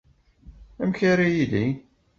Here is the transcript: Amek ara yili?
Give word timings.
Amek 0.81 0.99
ara 1.11 1.27
yili? 1.35 1.67